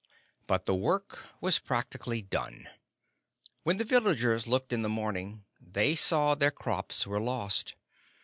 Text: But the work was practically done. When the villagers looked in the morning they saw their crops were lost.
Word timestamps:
But 0.47 0.65
the 0.65 0.73
work 0.73 1.27
was 1.41 1.59
practically 1.59 2.23
done. 2.23 2.67
When 3.61 3.77
the 3.77 3.83
villagers 3.83 4.47
looked 4.47 4.73
in 4.73 4.81
the 4.81 4.89
morning 4.89 5.45
they 5.61 5.93
saw 5.95 6.33
their 6.33 6.49
crops 6.49 7.05
were 7.05 7.21
lost. 7.21 7.75